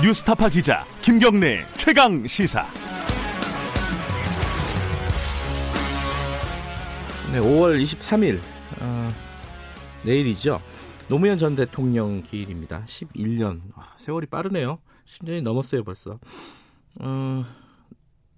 [0.00, 2.64] 뉴스타파 기자 김경래 최강 시사.
[7.32, 8.38] 네, 5월 23일
[8.80, 9.12] 어,
[10.04, 10.62] 내일이죠.
[11.08, 12.84] 노무현 전 대통령 기일입니다.
[12.86, 14.78] 11년 아, 세월이 빠르네요.
[15.04, 16.20] 10년이 넘었어요 벌써.
[17.00, 17.44] 어,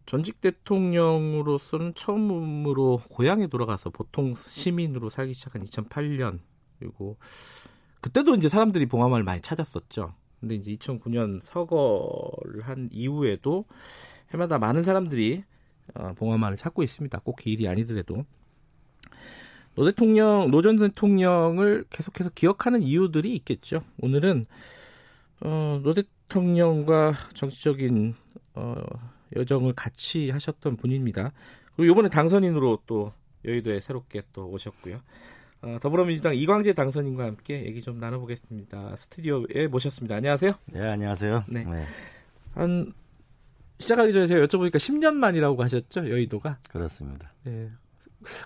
[0.07, 6.39] 전직 대통령으로서는 처음으로 고향에 돌아가서 보통 시민으로 살기 시작한 2008년
[6.79, 7.19] 그리고
[8.01, 10.15] 그때도 이제 사람들이 봉화마을 많이 찾았었죠.
[10.41, 13.67] 근데 이제 2009년 서거를 한 이후에도
[14.33, 15.45] 해마다 많은 사람들이
[15.95, 17.19] 어, 봉화마을을 찾고 있습니다.
[17.21, 18.25] 꼭 기일이 아니더라도
[19.75, 23.83] 노 대통령, 노 전 대통령을 계속해서 기억하는 이유들이 있겠죠.
[24.01, 24.47] 오늘은
[25.43, 28.15] 어, 노 대통령과 정치적인
[28.55, 28.75] 어,
[29.37, 31.33] 여정을 같이 하셨던 분입니다.
[31.77, 33.13] 그리고 이번에 당선인으로 또
[33.45, 35.01] 여의도에 새롭게 또 오셨고요.
[35.63, 38.97] 어, 더불어민주당 이광재 당선인과 함께 얘기 좀 나눠보겠습니다.
[38.97, 40.17] 스튜디오에 모셨습니다.
[40.17, 40.53] 안녕하세요.
[40.73, 41.45] 네, 안녕하세요.
[41.49, 41.65] 네.
[41.65, 41.85] 네.
[42.55, 42.93] 한
[43.79, 46.59] 시작하기 전에 제가 여쭤보니까 10년 만이라고 하셨죠, 여의도가?
[46.71, 47.33] 그렇습니다.
[47.45, 47.71] 네.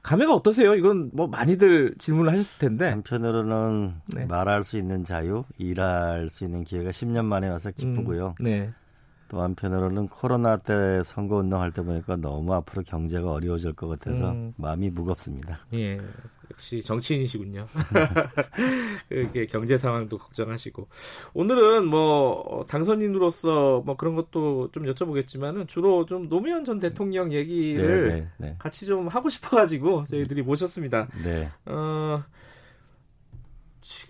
[0.02, 0.74] 감회가 어떠세요?
[0.74, 2.88] 이건 뭐 많이들 질문을 하셨을 텐데.
[2.88, 4.24] 한편으로는 네.
[4.26, 8.34] 말할 수 있는 자유, 일할 수 있는 기회가 10년 만에 와서 기쁘고요.
[8.40, 8.72] 음, 네.
[9.34, 14.54] 또 한편으로는 코로나 때 선거 운동할 때 보니까 너무 앞으로 경제가 어려워질 것 같아서 음.
[14.56, 15.58] 마음이 무겁습니다.
[15.74, 15.98] 예,
[16.52, 17.66] 역시 정치인이시군요.
[19.10, 20.88] 이게 경제 상황도 걱정하시고
[21.34, 28.14] 오늘은 뭐 당선인으로서 뭐 그런 것도 좀 여쭤보겠지만은 주로 좀 노무현 전 대통령 얘기를 네,
[28.14, 28.56] 네, 네.
[28.60, 31.08] 같이 좀 하고 싶어가지고 저희들이 모셨습니다.
[31.24, 31.50] 네.
[31.66, 32.22] 어,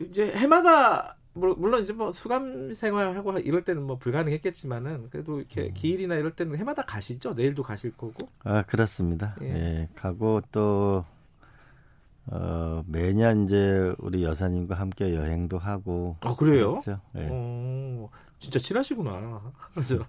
[0.03, 5.75] 이제 해마다 물론 이제 뭐 수감 생활하고 이럴 때는 뭐 불가능했겠지만은 그래도 이렇게 음.
[5.75, 7.35] 기일이나 이럴 때는 해마다 가시죠.
[7.35, 8.29] 내일도 가실 거고.
[8.45, 9.35] 아 그렇습니다.
[9.43, 11.05] 예, 예 가고 또
[12.27, 16.17] 어, 매년 이제 우리 여사님과 함께 여행도 하고.
[16.21, 16.79] 아 그래요?
[16.79, 17.01] 그렇죠.
[17.17, 17.29] 예.
[17.31, 19.53] 어, 진짜 친하시구나.
[19.75, 20.05] 그죠?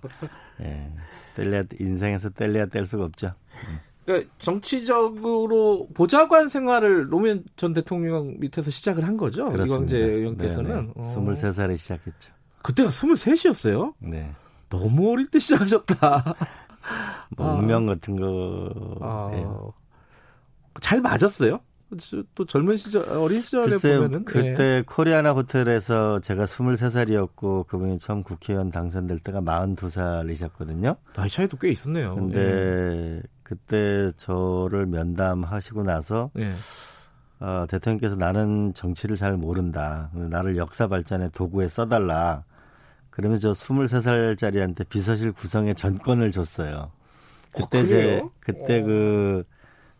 [0.61, 0.91] 예.
[1.35, 3.33] 뗄래야 인생에서 뗄래야 뗄 수가 없죠.
[3.67, 3.94] 음.
[4.05, 9.49] 그러니까 정치적으로 보좌관 생활을 노무현 전 대통령 밑에서 시작을 한 거죠.
[9.49, 9.95] 그렇습니다.
[9.95, 10.91] 이광재 의원께서는.
[10.95, 11.01] 어.
[11.01, 12.33] 23살에 시작했죠.
[12.61, 13.93] 그때가 23이었어요?
[13.99, 14.31] 네.
[14.69, 16.35] 너무 어릴 때 시작하셨다.
[17.37, 17.53] 뭐 아.
[17.55, 18.97] 운명 같은 거.
[19.01, 19.29] 아.
[19.31, 19.43] 네.
[20.81, 21.59] 잘 맞았어요?
[22.33, 24.83] 또 젊은 시절 어린 시절에 보면은 그때 예.
[24.85, 30.97] 코리아나 호텔에서 제가 23살이었고 그분이 처음 국회의원 당선될 때가 42살이셨거든요.
[31.13, 32.15] 나이 차이도 꽤 있었네요.
[32.15, 33.21] 근데 예.
[33.45, 36.51] 그때 저를 면담하시고 나서 예.
[37.39, 40.09] 어, 대통령께서 나는 정치를 잘 모른다.
[40.13, 42.43] 나를 역사 발전의 도구에 써달라.
[43.11, 46.91] 그러면서 23살짜리한테 비서실 구성의 전권을 줬어요.
[47.53, 49.43] 그때 어, 제 그때 어.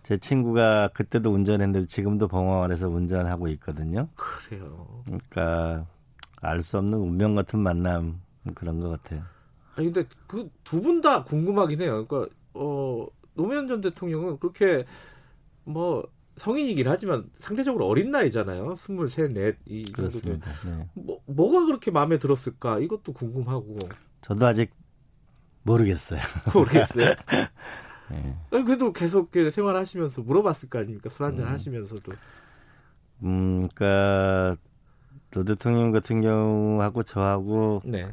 [0.01, 4.07] 그제 친구가 그때도 운전했는데 지금도 봉화원에서 운전하고 있거든요.
[4.15, 5.03] 그래요.
[5.05, 5.85] 그러니까
[6.41, 8.21] 알 수 없는 운명 같은 만남
[8.55, 9.21] 그런 것 같아요.
[9.75, 12.05] 아니 근데 그 두 분 다 궁금하긴 해요.
[12.07, 14.85] 그러니까 어 노무현 전 대통령은 그렇게
[15.63, 16.07] 뭐
[16.37, 18.75] 성인이긴 하지만 상대적으로 어린 나이잖아요.
[18.75, 20.39] 스물셋, 넷, 이 정도도.
[20.65, 20.89] 네.
[20.93, 22.79] 뭐, 뭐가 그렇게 마음에 들었을까?
[22.79, 23.77] 이것도 궁금하고.
[24.21, 24.71] 저도 아직
[25.63, 26.19] 모르겠어요.
[26.53, 27.15] 모르겠어요?
[28.11, 28.37] 네.
[28.49, 31.09] 그래도 계속 생활하시면서 물어봤을 거 아닙니까?
[31.09, 31.53] 술 한잔 음.
[31.53, 32.11] 하시면서도.
[33.23, 34.57] 음, 그니까,
[35.31, 37.81] 도 대통령 같은 경우하고 저하고.
[37.85, 38.11] 네.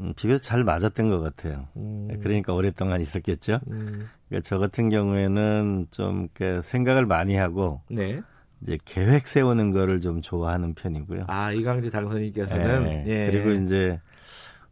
[0.00, 1.68] 음, 비교적 잘 맞았던 것 같아요.
[1.76, 2.08] 음.
[2.22, 3.60] 그러니까 오랫동안 있었겠죠.
[3.70, 4.08] 음.
[4.28, 6.28] 그러니까 저 같은 경우에는 좀
[6.62, 8.20] 생각을 많이 하고 네.
[8.62, 11.24] 이제 계획 세우는 거를 좀 좋아하는 편이고요.
[11.28, 13.04] 아 이광재 당선인께서는 네.
[13.06, 13.30] 예.
[13.30, 14.00] 그리고 이제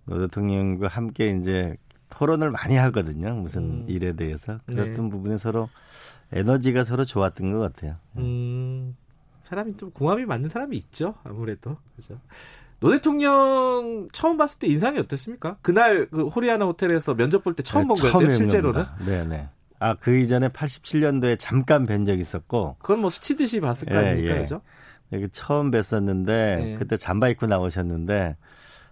[0.04, 1.76] 노 대통령과 함께 이제
[2.10, 3.34] 토론을 많이 하거든요.
[3.34, 3.84] 무슨 음.
[3.88, 5.10] 일에 대해서 그랬던 네.
[5.10, 5.68] 부분에 서로
[6.32, 7.96] 에너지가 서로 좋았던 것 같아요.
[8.16, 8.96] 음,
[9.42, 11.14] 사람이 좀 궁합이 맞는 사람이 있죠.
[11.24, 12.18] 아무래도 그죠.
[12.84, 15.56] 노 대통령 처음 봤을 때 인상이 어땠습니까?
[15.62, 18.84] 그날 그 코리아나 호텔에서 면접 볼 때 처음 네, 본 거였어요, 실제로는?
[19.06, 19.48] 네 네.
[19.78, 22.76] 아, 그 이전에 87년도에 잠깐 뵌 적이 있었고.
[22.80, 24.40] 그건 뭐 스치듯이 봤을 거 아닙니까, 예, 예.
[24.42, 24.60] 그죠?
[25.12, 26.76] 여기 처음 뵀었는데, 예.
[26.78, 28.36] 그때 잠바 입고 나오셨는데,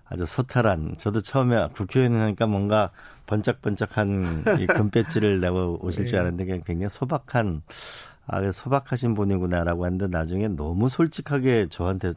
[0.07, 2.91] 아주 소탈한 저도 처음에 국회의원 하니까 뭔가
[3.27, 6.19] 번쩍번쩍한 이 금배지를 내고 오실 줄 네.
[6.19, 7.63] 알았는데 그냥 굉장히 소박한
[8.27, 12.13] 아 소박하신 분이구나라고 했는데 나중에 너무 솔직하게 저한테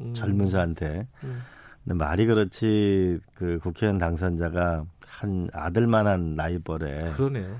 [0.00, 0.14] 음.
[0.14, 1.42] 젊은 저한테 음.
[1.84, 7.58] 근데 말이 그렇지 그 국회의원 당선자가 한 아들만한 나이벌에 그러네요.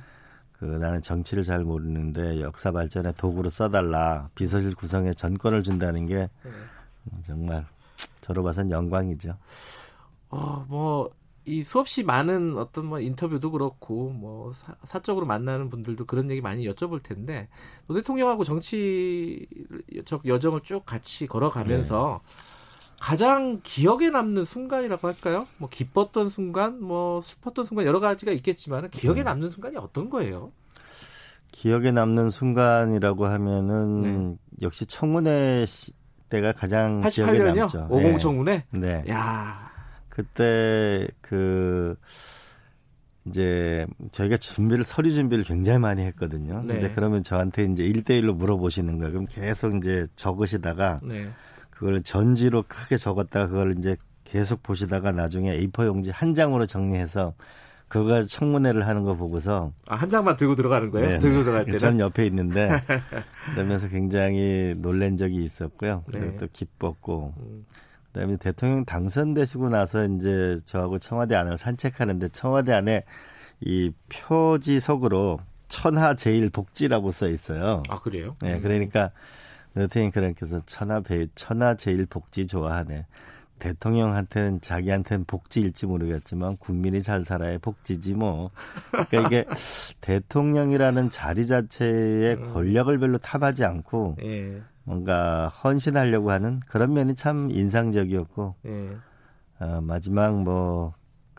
[0.59, 6.51] 그 나는 정치를 잘 모르는데 역사 발전에 도구로 써달라 비서실 구성에 전권을 준다는 게 네.
[7.23, 7.67] 정말
[8.21, 9.37] 저로 봐선 영광이죠.
[10.31, 11.11] 어, 뭐,
[11.47, 16.69] 이 수없이 많은 어떤 뭐 인터뷰도 그렇고, 뭐, 사, 사적으로 만나는 분들도 그런 얘기 많이
[16.69, 17.49] 여쭤볼 텐데,
[17.87, 19.47] 노 대통령하고 정치
[20.05, 22.97] 적 여정을 쭉 같이 걸어가면서 네.
[23.01, 25.47] 가장 기억에 남는 순간이라고 할까요?
[25.59, 29.23] 뭐 기뻤던 순간, 뭐 슬펐던 순간 여러 가지가 있겠지만 기억에 네.
[29.23, 30.51] 남는 순간이 어떤 거예요?
[31.53, 34.37] 기억에 남는 순간이라고 하면은 네.
[34.63, 35.65] 역시 청문회
[36.29, 37.13] 때가 가장 88년이요?
[37.13, 37.87] 기억에 남죠.
[37.89, 38.19] 50 네.
[38.19, 38.65] 청문회?
[38.73, 39.05] 네.
[39.09, 39.76] 야.
[40.17, 41.95] 그때 그
[43.27, 46.63] 이제 저희가 준비를 서류 준비를 굉장히 많이 했거든요.
[46.63, 46.75] 네.
[46.75, 49.13] 근데 그러면 저한테 이제 1대1로 물어보시는 거예요.
[49.13, 51.29] 그럼 계속 이제 적으시다가 네.
[51.69, 57.35] 그걸 전지로 크게 적었다가 그걸 이제 계속 보시다가 나중에 A4 용지 한 장으로 정리해서
[57.89, 61.09] 그거 청문회를 하는 거 보고서 아, 한 장만 들고 들어가는 거예요?
[61.09, 62.71] 네, 들고 들어갈 때는 전 옆에 있는데
[63.55, 66.05] 그러면서 굉장히 놀란 적이 있었고요.
[66.11, 66.19] 네.
[66.19, 67.67] 그리고 또 기뻤고 음.
[68.17, 73.05] 그다음에 대통령 당선되시고 나서 이제 저하고 청와대 안을 산책하는데 청와대 안에
[73.61, 77.83] 이 표지석으로 천하 제일 복지라고 써 있어요.
[77.89, 78.37] 아 그래요?
[78.41, 79.11] 네, 그러니까
[79.75, 83.05] 대통령 그렇게해서 천하 배 천하 제일 복지 좋아하네.
[83.59, 88.51] 대통령한테는 자기한테는 복지일지 모르겠지만 국민이 잘 살아야 복지지 뭐.
[89.09, 89.45] 그러니까 이게
[90.01, 92.53] 대통령이라는 자리 자체의 음.
[92.53, 94.63] 권력을 별로 탑하지 않고 예.
[94.87, 98.97] 뭔가 헌신하려고 하는 그런 면이 참 인상적이었고 예.
[99.61, 100.95] 어, 마지막 뭐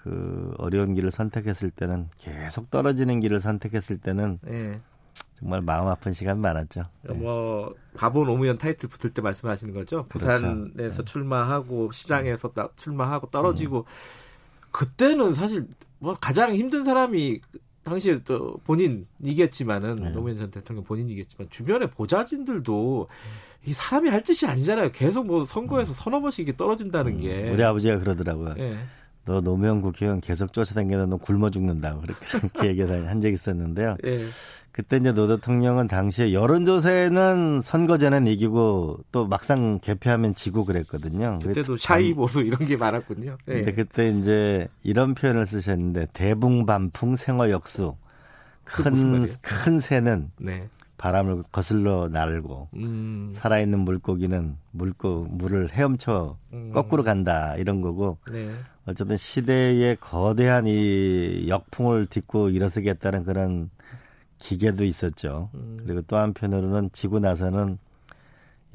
[0.07, 4.79] 그 어려운 길을 선택했을 때는 계속 떨어지는 길을 선택했을 때는 예.
[5.37, 6.85] 정말 마음 아픈 시간 많았죠.
[7.03, 7.13] 네.
[7.13, 10.05] 뭐 바보 노무현 타이틀 붙을 때 말씀하시는 거죠.
[10.07, 10.07] 그렇죠.
[10.07, 11.03] 부산에서 그렇죠.
[11.03, 12.63] 출마하고 시장에서 네.
[12.75, 13.83] 출마하고 떨어지고 음.
[14.71, 15.67] 그때는 사실
[15.99, 17.41] 뭐 가장 힘든 사람이
[17.87, 20.09] 당시에 또 본인이겠지만은 네.
[20.11, 23.07] 노무현 전 대통령 본인이겠지만 주변의 보좌진들도
[23.65, 24.91] 이 사람이 할 짓이 아니잖아요.
[24.91, 25.95] 계속 뭐 선거에서 음.
[25.95, 27.21] 서너 번씩 떨어진다는 음.
[27.21, 28.53] 게 우리 아버지가 그러더라고요.
[28.55, 28.77] 네.
[29.27, 33.97] 너 노무현 국회의원 계속 쫓아다니다 너 굶어 죽는다고 그렇게, 그렇게 얘기한 적이 있었는데요.
[34.01, 34.25] 네.
[34.71, 41.39] 그때 이제 노 대통령은 당시에 여론조사에는 선거 전엔 이기고 또 막상 개표하면 지고 그랬거든요.
[41.41, 43.37] 그때도 shy 보수 이런 게 많았군요.
[43.45, 43.53] 네.
[43.55, 47.95] 근데 그때 이제 이런 표현을 쓰셨는데 대붕 반풍 생어 역수
[48.63, 50.69] 큰 큰 새는 네.
[50.97, 53.29] 바람을 거슬러 날고 음.
[53.33, 56.71] 살아있는 물고기는 물고 물을 헤엄쳐 음.
[56.71, 58.51] 거꾸로 간다 이런 거고 네.
[58.85, 63.69] 어쨌든 시대의 거대한 이 역풍을 딛고 일어서겠다는 그런
[64.39, 65.49] 기계도 있었죠.
[65.53, 65.77] 음.
[65.83, 67.77] 그리고 또 한편으로는 지고 나서는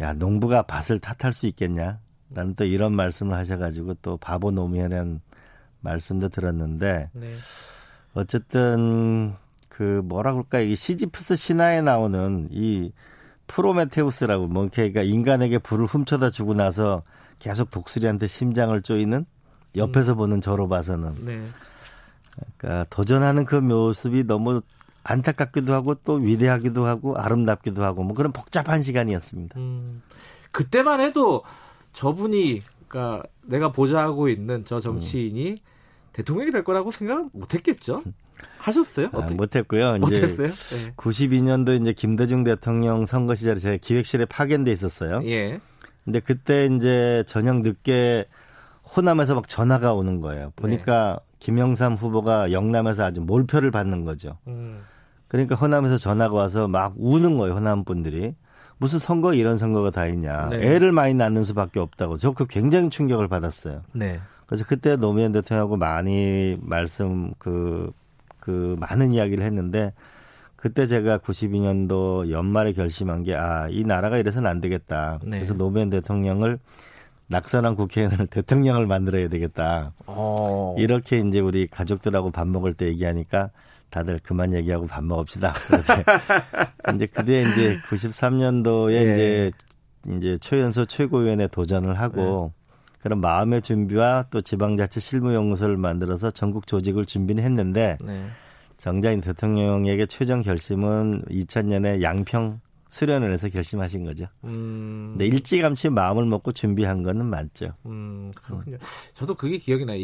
[0.00, 1.98] 야 농부가 밭을 탓할 수 있겠냐?
[2.34, 5.20] 라는 또 이런 말씀을 하셔가지고 또 바보 노무현이라는
[5.80, 7.34] 말씀도 들었는데 네.
[8.14, 9.34] 어쨌든
[9.72, 12.92] 그 뭐라 그럴까 이 시지프스 신화에 나오는 이
[13.46, 17.02] 프로메테우스라고 뭐 그러니까 인간에게 불을 훔쳐다 주고 나서
[17.38, 19.24] 계속 독수리한테 심장을 쪼이는
[19.76, 20.16] 옆에서 음.
[20.18, 21.42] 보는 저로 봐서는 네.
[22.58, 24.60] 그러니까 도전하는 그 모습이 너무
[25.04, 29.58] 안타깝기도 하고 또 위대하기도 하고 아름답기도 하고 뭐 그런 복잡한 시간이었습니다.
[29.58, 30.02] 음,
[30.50, 31.42] 그때만 해도
[31.94, 35.56] 저분이 그러니까 내가 보좌하고 있는 저 정치인이 음.
[36.12, 38.02] 대통령이 될 거라고 생각 못했겠죠.
[38.58, 39.08] 하셨어요?
[39.12, 39.98] 아, 못했고요.
[39.98, 40.48] 못했어요?
[40.50, 40.92] 네.
[40.96, 45.20] 92년도 이제 김대중 대통령 선거 시절에 제가 기획실에 파견돼 있었어요.
[45.24, 45.60] 예.
[46.04, 48.26] 근데 그때 이제 저녁 늦게
[48.96, 50.52] 호남에서 막 전화가 오는 거예요.
[50.56, 51.36] 보니까 네.
[51.38, 54.38] 김영삼 후보가 영남에서 아주 몰표를 받는 거죠.
[54.46, 54.82] 음.
[55.28, 58.34] 그러니까 호남에서 전화가 와서 막 우는 거예요, 호남 분들이.
[58.78, 60.48] 무슨 선거 이런 선거가 다 있냐.
[60.50, 60.56] 네.
[60.58, 62.16] 애를 많이 낳는 수밖에 없다고.
[62.16, 63.82] 저 그 굉장히 충격을 받았어요.
[63.94, 64.20] 네.
[64.46, 67.90] 그래서 그때 노무현 대통령하고 많이 말씀 그,
[68.42, 69.94] 그 많은 이야기를 했는데
[70.56, 75.20] 그때 제가 92년도 연말에 결심한 게 아, 이 나라가 이래서는 안 되겠다.
[75.22, 75.38] 네.
[75.38, 76.58] 그래서 노무현 대통령을
[77.28, 79.92] 낙선한 국회의원을 대통령을 만들어야 되겠다.
[80.06, 80.12] 오.
[80.12, 80.76] 어.
[80.78, 83.50] 이렇게 이제 우리 가족들하고 밥 먹을 때 얘기하니까
[83.90, 85.52] 다들 그만 얘기하고 밥 먹읍시다.
[86.94, 89.12] 이제 그때 이제 93년도에 네.
[89.12, 89.50] 이제
[90.16, 92.61] 이제 최연소 최고위원회 도전을 하고 네.
[93.02, 98.26] 그런 마음의 준비와 또 지방자치 실무연구소를 만들어서 전국 조직을 준비는 했는데 네.
[98.76, 104.26] 정작 대통령에게 최종 결심은 2000년에 양평 수련을 해서 결심하신 거죠.
[104.44, 105.10] 음.
[105.12, 107.74] 근데 일찌감치 마음을 먹고 준비한 거는 맞죠.
[107.86, 108.76] 음, 그렇군요.
[109.14, 109.98] 저도 그게 기억이 나요.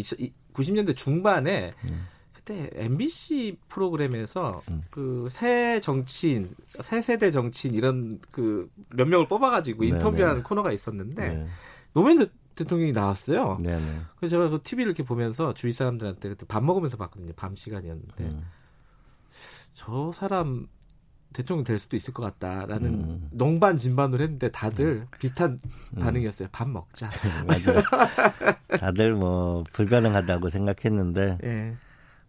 [0.54, 2.06] 90년대 중반에 음.
[2.32, 4.82] 그때 MBC 프로그램에서 음.
[4.90, 6.48] 그새 정치인,
[6.80, 10.42] 새 세대 정치인 이런 그 몇 명을 뽑아가지고 네, 인터뷰하는 네네.
[10.42, 11.46] 코너가 있었는데 네.
[11.92, 12.26] 노무현
[12.58, 13.58] 대통령이 나왔어요.
[13.62, 13.76] 네네.
[13.76, 14.00] 네.
[14.16, 17.32] 그래서 제가 그 TV를 이렇게 보면서 주위 사람들한테 그때 밥 먹으면서 봤거든요.
[17.36, 18.42] 밤 시간이었는데 음.
[19.74, 20.66] 저 사람
[21.32, 23.28] 대통령 될 수도 있을 것 같다라는 음.
[23.32, 25.06] 농반 진반을 했는데 다들 음.
[25.18, 25.58] 비슷한
[25.96, 26.00] 음.
[26.00, 26.48] 반응이었어요.
[26.50, 27.10] 밥 먹자.
[27.46, 27.82] 맞아요.
[28.78, 31.76] 다들 뭐 불가능하다고 생각했는데 예.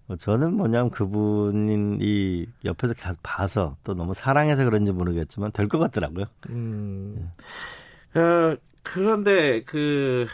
[0.05, 2.93] 뭐 저는 뭐냐면 그분이 옆에서
[3.23, 6.25] 봐서 또 너무 사랑해서 그런지 모르겠지만 될 것 같더라고요.
[6.49, 7.31] 음.
[8.15, 8.19] 예.
[8.19, 8.57] 어,
[8.91, 10.25] 그런데 그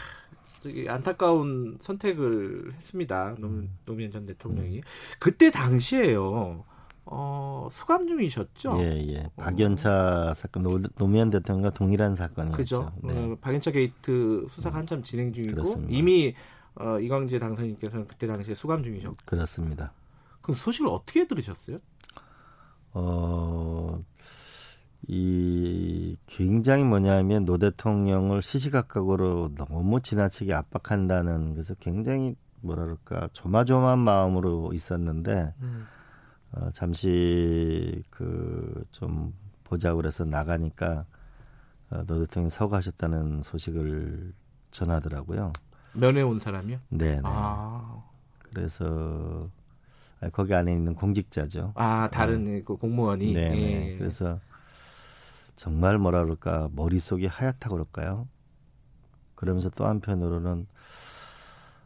[0.88, 3.34] 안타까운 선택을 했습니다.
[3.38, 4.80] 노무현, 노무현 전 대통령이
[5.18, 6.64] 그때 당시에요.
[7.04, 8.78] 어, 수감 중이셨죠?
[8.80, 9.30] 예, 예.
[9.36, 10.34] 박연차 어.
[10.34, 12.56] 사건, 노, 노무현 대통령과 동일한 사건이었죠.
[12.56, 12.92] 그죠.
[13.02, 13.12] 네.
[13.12, 15.92] 어, 박연차 게이트 수사가 한참 진행 중이고 그렇습니다.
[15.92, 16.34] 이미
[16.74, 19.16] 어, 이광재 당선인께서는 그때 당시에 수감 중이셨고.
[19.26, 19.92] 그렇습니다.
[20.40, 21.78] 그럼 소식을 어떻게 들으셨어요?
[22.94, 24.02] 어,
[25.08, 35.54] 이 굉장히 뭐냐면 노 대통령을 시시각각으로 너무 지나치게 압박한다는 그래서 굉장히 뭐랄까 조마조마한 마음으로 있었는데
[35.60, 35.86] 음.
[36.52, 39.34] 어, 잠시 그 좀
[39.64, 41.04] 보자고 그래서 나가니까
[41.90, 44.32] 어, 노 대통령이 서거하셨다는 소식을
[44.70, 45.52] 전하더라고요.
[45.92, 46.78] 면회 온 사람이요?
[46.90, 47.20] 네.
[47.24, 48.02] 아.
[48.42, 49.48] 그래서
[50.32, 51.72] 거기 안에 있는 공직자죠.
[51.74, 52.62] 아 다른 네.
[52.62, 53.32] 그 공무원이.
[53.32, 53.50] 네.
[53.50, 53.92] 네.
[53.92, 53.98] 예.
[53.98, 54.40] 그래서
[55.56, 58.28] 정말 뭐라 그럴까 머릿속이 하얗다 그럴까요?
[59.34, 60.66] 그러면서 또 한편으로는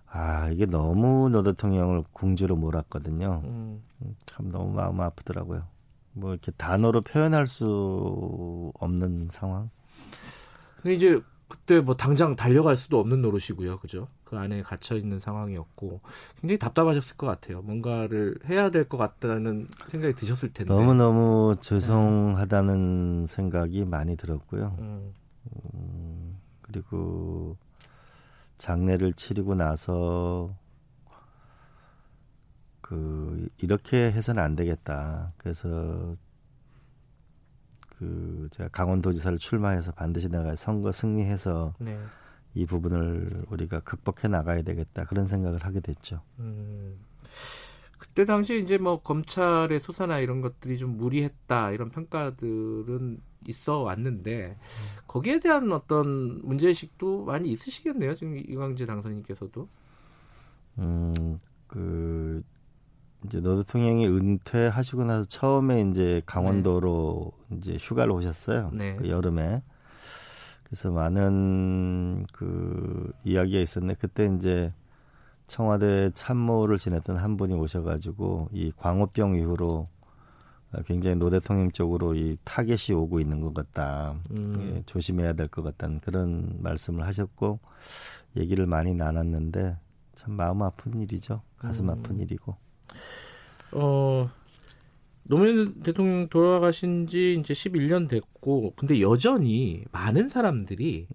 [0.06, 3.42] 아 이게 너무 노 대통령을 궁지로 몰았거든요.
[3.44, 3.82] 음.
[4.26, 5.62] 참 너무 마음 아프더라고요.
[6.12, 9.70] 뭐 이렇게 단어로 표현할 수 없는 상황.
[10.76, 14.08] 근데 이제 그때 뭐 당장 달려갈 수도 없는 노릇이고요, 그죠?
[14.30, 16.00] 그 안에 갇혀 있는 상황이었고
[16.40, 17.62] 굉장히 답답하셨을 것 같아요.
[17.62, 23.26] 뭔가를 해야 될 것 같다는 생각이 드셨을 텐데 너무 너무 죄송하다는 네.
[23.26, 24.76] 생각이 많이 들었고요.
[24.78, 25.12] 음.
[25.74, 27.56] 음, 그리고
[28.58, 30.54] 장례를 치르고 나서
[32.80, 35.32] 그 이렇게 해서는 안 되겠다.
[35.38, 36.14] 그래서
[37.98, 41.98] 그 제가 강원도지사를 출마해서 반드시 내가 선거 승리해서 네.
[42.54, 46.20] 이 부분을 우리가 극복해 나가야 되겠다 그런 생각을 하게 됐죠.
[46.38, 46.98] 음,
[47.98, 54.58] 그때 당시 이제 뭐 검찰의 수사나 이런 것들이 좀 무리했다 이런 평가들은 있어 왔는데
[55.06, 58.14] 거기에 대한 어떤 문제의식도 많이 있으시겠네요.
[58.14, 59.68] 지금 이광재 당선인께서도.
[60.78, 62.42] 음, 그
[63.24, 67.56] 이제 노 대통령이 은퇴하시고 나서 처음에 이제 강원도로 네.
[67.56, 68.70] 이제 휴가를 오셨어요.
[68.74, 68.96] 네.
[68.96, 69.62] 그 여름에.
[70.70, 74.72] 그래서 많은 그 이야기가 있었는데 그때 이제
[75.48, 79.88] 청와대 참모를 지냈던 한 분이 오셔가지고 이 광우병 이후로
[80.86, 84.14] 굉장히 노 대통령 쪽으로 이 타겟이 오고 있는 것 같다.
[84.30, 84.54] 음.
[84.76, 87.58] 예, 조심해야 될 것 같다는 그런 말씀을 하셨고
[88.36, 89.76] 얘기를 많이 나눴는데
[90.14, 91.42] 참 마음 아픈 일이죠.
[91.58, 91.90] 가슴 음.
[91.98, 92.54] 아픈 일이고.
[93.72, 94.30] 어
[95.24, 101.06] 노무현 대통령 돌아가신 지 이제 11년 됐고, 근데 여전히 많은 사람들이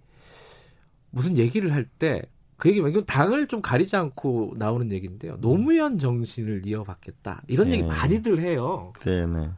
[1.12, 2.22] 무슨 얘기를 할 때,
[2.58, 5.38] 그 얘기, 이건 당을 좀 가리지 않고 나오는 얘기인데요.
[5.42, 7.44] 노무현 정신을 이어받겠다.
[7.48, 7.76] 이런 네.
[7.76, 8.94] 얘기 많이들 해요.
[9.02, 9.50] 네 네.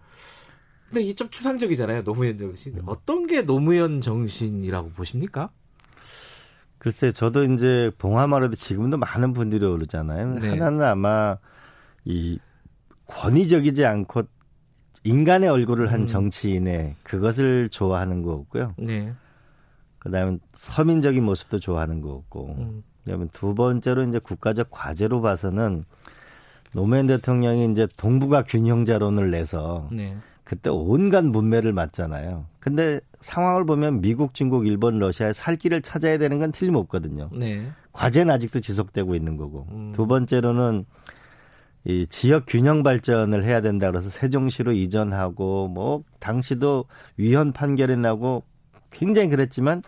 [0.88, 2.04] 근데 이게 좀 추상적이잖아요.
[2.04, 2.76] 노무현 정신.
[2.78, 2.84] 음.
[2.86, 5.52] 어떤 게 노무현 정신이라고 보십니까?
[6.78, 10.36] 글쎄, 저도 이제 봉화마을에도 지금도 많은 분들이 오르잖아요.
[10.36, 10.50] 네.
[10.50, 11.38] 하나는 아마
[12.06, 12.40] 이
[13.08, 14.24] 권위적이지 않고
[15.04, 16.06] 인간의 얼굴을 한 음.
[16.06, 18.74] 정치인의 그것을 좋아하는 거고요.
[18.78, 19.14] 네.
[20.00, 22.56] 그다음에 서민적인 모습도 좋아하는 거고.
[22.58, 22.84] 음.
[23.04, 25.86] 그다음에 두 번째로 이제 국가적 과제로 봐서는
[26.74, 30.18] 노무현 대통령이 이제 동북아 균형자론을 내서 네.
[30.44, 32.46] 그때 온갖 문매를 맞잖아요.
[32.60, 37.30] 근데 상황을 보면 미국, 중국, 일본, 러시아의 살 길을 찾아야 되는 건 틀림없거든요.
[37.36, 37.70] 네.
[37.92, 39.68] 과제는 아직도 지속되고 있는 거고.
[39.72, 39.92] 음.
[39.96, 40.86] 두 번째로는
[41.88, 48.44] 이 지역 균형 발전을 해야 된다 그래서 세종시로 이전하고 뭐 당시도 위헌 판결이 나고
[48.92, 49.82] 굉장히 그랬지만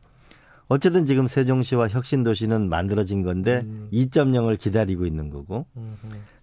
[0.69, 3.89] 어쨌든 지금 세종시와 혁신도시는 만들어진 건데 음.
[3.91, 5.97] 2.0을 기다리고 있는 거고 음.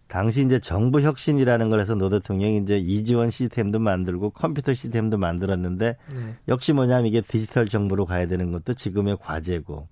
[0.09, 5.97] 당시 이제 정부 혁신이라는 걸 해서 노 대통령이 이제 이지원 시스템도 만들고 컴퓨터 시스템도 만들었는데
[6.15, 6.37] 네.
[6.49, 9.89] 역시 뭐냐면 이게 디지털 정부로 가야 되는 것도 지금의 과제고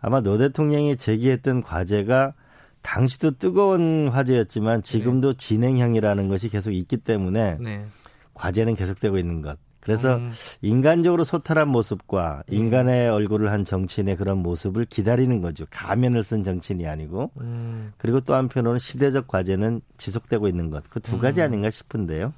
[0.00, 2.34] 아마 노 대통령이 제기했던 과제가
[2.86, 5.36] 당시도 뜨거운 화제였지만 지금도 네.
[5.36, 7.84] 진행형이라는 것이 계속 있기 때문에 네.
[8.34, 9.58] 과제는 계속되고 있는 것.
[9.80, 10.32] 그래서 음.
[10.62, 12.54] 인간적으로 소탈한 모습과 음.
[12.54, 15.64] 인간의 얼굴을 한 정치인의 그런 모습을 기다리는 거죠.
[15.70, 17.32] 가면을 쓴 정치인이 아니고.
[17.40, 17.92] 음.
[17.98, 20.88] 그리고 또 한편으로는 시대적 과제는 지속되고 있는 것.
[20.88, 21.44] 그 두 가지 음.
[21.44, 22.32] 아닌가 싶은데요.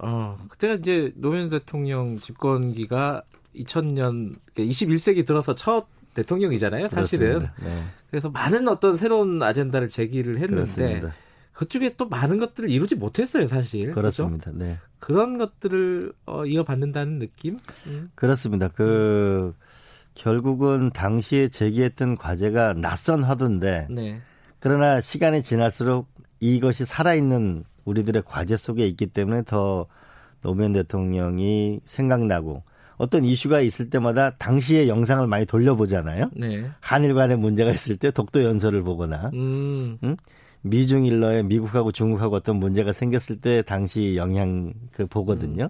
[0.00, 3.22] 어, 그때가 이제 노무현 대통령 집권기가
[3.54, 7.40] 2000년 21세기 들어서 첫 대통령이잖아요, 사실은.
[7.40, 7.82] 네.
[8.10, 11.14] 그래서 많은 어떤 새로운 아젠다를 제기를 했는데 그렇습니다.
[11.52, 13.92] 그쪽에 또 많은 것들을 이루지 못했어요, 사실.
[13.92, 14.50] 그렇습니다.
[14.50, 14.64] 그렇죠?
[14.64, 14.78] 네.
[14.98, 17.56] 그런 것들을 어, 이어받는다는 느낌?
[17.86, 18.10] 음.
[18.14, 18.68] 그렇습니다.
[18.68, 19.54] 그
[20.14, 24.20] 결국은 당시에 제기했던 과제가 낯선 화두인데 네.
[24.60, 26.08] 그러나 시간이 지날수록
[26.40, 29.86] 이것이 살아있는 우리들의 과제 속에 있기 때문에 더
[30.40, 32.62] 노무현 대통령이 생각나고
[32.96, 36.30] 어떤 이슈가 있을 때마다 당시의 영상을 많이 돌려보잖아요.
[36.34, 36.70] 네.
[36.80, 39.98] 한일 간의 문제가 있을 때 독도 연설을 보거나 음.
[40.04, 40.16] 응?
[40.62, 45.68] 미중 일러에 미국하고 중국하고 어떤 문제가 생겼을 때 당시 영향 그 보거든요.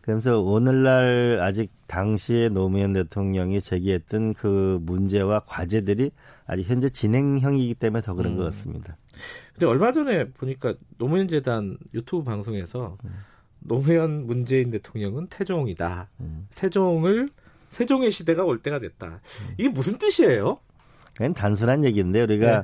[0.00, 6.10] 그래서 오늘날 아직 당시에 노무현 대통령이 제기했던 그 문제와 과제들이
[6.46, 8.38] 아직 현재 진행형이기 때문에 더 그런 음.
[8.38, 8.98] 것 같습니다.
[9.52, 12.98] 근데 얼마 전에 보니까 노무현 재단 유튜브 방송에서
[13.64, 16.08] 노무현 문재인 대통령은 태종이다.
[16.20, 16.46] 음.
[16.50, 17.28] 세종을
[17.70, 19.20] 세종의 시대가 올 때가 됐다.
[19.58, 20.58] 이게 무슨 뜻이에요?
[21.16, 22.62] 그냥 단순한 얘기인데 우리가 네.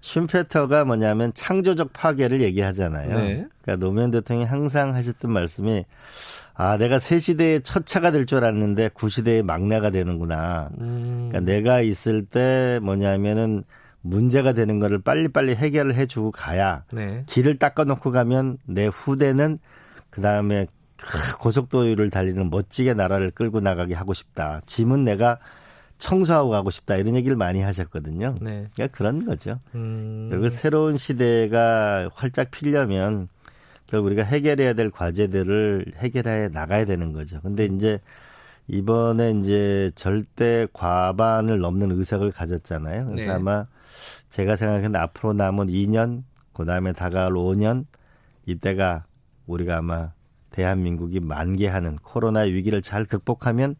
[0.00, 3.14] 슌페터가 뭐냐면 창조적 파괴를 얘기하잖아요.
[3.18, 3.46] 네.
[3.62, 5.84] 그러니까 노무현 대통령이 항상 하셨던 말씀이
[6.54, 10.70] 아 내가 새 시대의 첫 차가 될 줄 알았는데 구 시대의 막내가 되는구나.
[10.80, 11.28] 음.
[11.30, 13.64] 그러니까 내가 있을 때 뭐냐면은
[14.00, 17.24] 문제가 되는 거를 빨리빨리 해결을 해주고 가야 네.
[17.26, 19.58] 길을 닦아놓고 가면 내 후대는
[20.18, 20.66] 그 다음에
[21.38, 24.60] 고속도로를 달리는 멋지게 나라를 끌고 나가게 하고 싶다.
[24.66, 25.38] 짐은 내가
[25.98, 26.96] 청소하고 가고 싶다.
[26.96, 28.34] 이런 얘기를 많이 하셨거든요.
[28.40, 28.66] 네.
[28.74, 29.60] 그러니까 그런 거죠.
[29.76, 30.26] 음.
[30.28, 33.28] 그리고 새로운 시대가 활짝 피려면
[33.86, 37.40] 결국 우리가 해결해야 될 과제들을 해결해 나가야 되는 거죠.
[37.42, 38.00] 근데 이제
[38.66, 43.06] 이번에 이제 절대 과반을 넘는 의석을 가졌잖아요.
[43.06, 43.30] 그래서 네.
[43.30, 43.66] 아마
[44.30, 47.86] 제가 생각하는 앞으로 남은 2년, 그 다음에 다가올 5년,
[48.46, 49.04] 이때가
[49.48, 50.12] 우리가 아마
[50.50, 53.76] 대한민국이 만개하는 코로나 위기를 잘 극복하면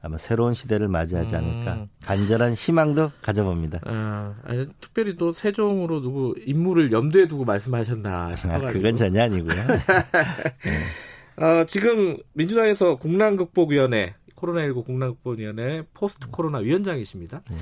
[0.00, 1.88] 아마 새로운 시대를 맞이하지 않을까 음.
[2.02, 3.80] 간절한 희망도 가져봅니다.
[3.84, 8.72] 아, 아니, 특별히 또 세종으로 누구 인물을 염두에 두고 말씀하셨나 아, 싶어가지고.
[8.72, 9.54] 그건 전혀 아니고요.
[11.38, 17.42] 어, 지금 민주당에서 국난극복위원회 코로나19 국난극복위원회 포스트 코로나 위원장이십니다.
[17.48, 17.56] 네.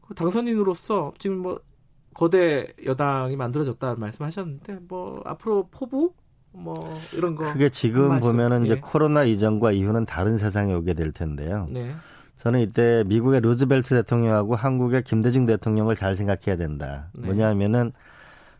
[0.00, 1.60] 그 당선인으로서 지금 뭐
[2.14, 6.14] 거대 여당이 만들어졌다는 말씀하셨는데 뭐 앞으로 포부
[6.52, 8.80] 뭐 이런 거 그게 지금 말씀, 보면은 이제 예.
[8.80, 11.66] 코로나 이전과 이후는 다른 세상에 오게 될 텐데요.
[11.70, 11.94] 네.
[12.36, 17.08] 저는 이때 미국의 루즈벨트 대통령하고 한국의 김대중 대통령을 잘 생각해야 된다.
[17.14, 17.26] 네.
[17.26, 17.92] 뭐냐면은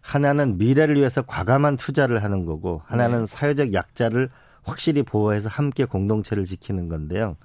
[0.00, 3.26] 하나는 미래를 위해서 과감한 투자를 하는 거고 하나는 네.
[3.26, 4.30] 사회적 약자를
[4.62, 7.36] 확실히 보호해서 함께 공동체를 지키는 건데요.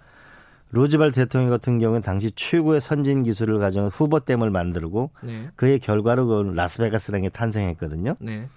[0.71, 5.49] 루즈벨트 대통령 같은 경우는 당시 최고의 선진 기술을 가져온 후보댐을 만들고 네.
[5.55, 8.15] 그의 결과로 그 라스베가스랑이 탄생했거든요.
[8.19, 8.49] 네.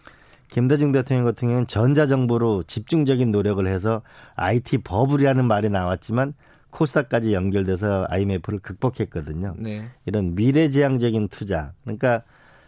[0.50, 4.02] 김대중 대통령 같은 경우는 전자정부로 집중적인 노력을 해서
[4.34, 6.34] IT 버블이라는 말이 나왔지만
[6.70, 9.54] 코스닥까지 연결돼서 IMF를 극복했거든요.
[9.58, 9.88] 네.
[10.06, 11.72] 이런 미래지향적인 투자.
[11.82, 12.22] 그러니까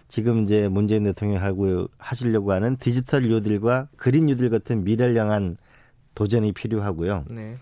[0.08, 5.56] 지금 이제 문재인 대통령이 하고 하시려고 하는 디지털 뉴딜과 그린 뉴딜 같은 미래를 향한
[6.14, 7.24] 도전이 필요하고요.
[7.30, 7.56] 네.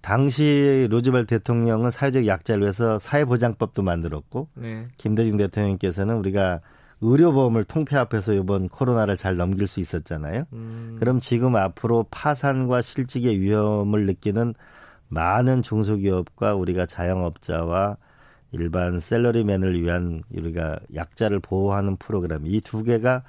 [0.00, 4.86] 당시 루즈벨트 대통령은 사회적 약자를 위해서 사회보장법도 만들었고 네.
[4.96, 6.60] 김대중 대통령께서는 우리가
[7.00, 10.44] 의료보험을 통폐합해서 이번 코로나를 잘 넘길 수 있었잖아요.
[10.52, 14.54] 음, 그럼 지금 앞으로 파산과 실직의 위험을 느끼는
[15.08, 17.96] 많은 중소기업과 우리가 자영업자와
[18.52, 23.22] 일반 셀러리맨을 위한 우리가 약자를 보호하는 프로그램 이 두 개가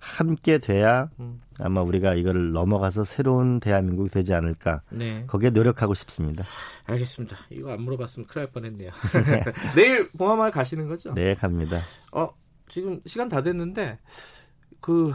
[0.00, 1.40] 함께 돼야 음.
[1.58, 5.24] 아마 우리가 이거를 넘어가서 새로운 대한민국이 되지 않을까 네.
[5.26, 6.44] 거기에 노력하고 싶습니다.
[6.86, 7.36] 알겠습니다.
[7.50, 8.90] 이거 안 물어봤으면 큰일 날 뻔했네요.
[9.74, 11.12] 내일 봉화마을 가시는 거죠?
[11.14, 11.80] 네, 갑니다.
[12.12, 12.30] 어,
[12.68, 13.98] 지금 시간 다 됐는데
[14.80, 15.12] 그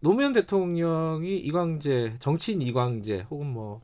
[0.00, 3.80] 노무현 대통령이 이광재 정치인 이광재 혹은 뭐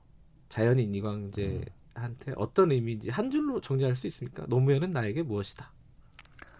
[0.48, 4.44] 자연인 이광재한테 어떤 의미인지 한 줄로 정리할 수 있습니까?
[4.48, 5.70] 노무현은 나에게 무엇이다.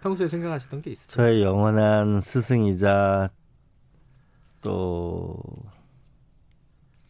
[0.03, 1.07] 평소에 생각하시던 게 있어요.
[1.09, 3.29] 저의 영원한 스승이자
[4.61, 5.37] 또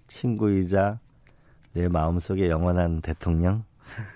[0.06, 0.98] 친구이자
[1.72, 3.64] 내 마음속에 영원한 대통령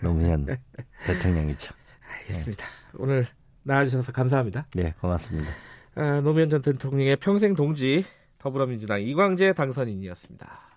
[0.03, 0.46] 노무현
[1.07, 1.72] 대통령이죠.
[2.20, 2.64] 알겠습니다.
[2.98, 3.27] 오늘
[3.62, 4.66] 나와주셔서 감사합니다.
[4.75, 5.51] 네, 고맙습니다.
[5.94, 8.05] 아, 노무현 전 대통령의 평생 동지
[8.38, 10.71] 더불어민주당 이광재 당선인이었습니다.